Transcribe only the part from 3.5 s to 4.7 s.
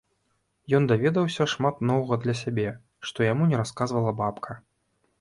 не расказвала бабка.